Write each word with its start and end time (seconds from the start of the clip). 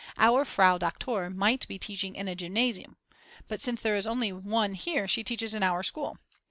Our 0.17 0.45
Frau 0.45 0.79
Doktor 0.79 1.29
might 1.29 1.67
be 1.67 1.77
teaching 1.77 2.15
in 2.15 2.27
a 2.27 2.33
Gymnasium, 2.33 2.97
but 3.47 3.61
since 3.61 3.83
there 3.83 3.95
is 3.95 4.07
only 4.07 4.31
one 4.31 4.73
here 4.73 5.07
she 5.07 5.23
teaches 5.23 5.53
in 5.53 5.61
our 5.61 5.83
school. 5.83 6.17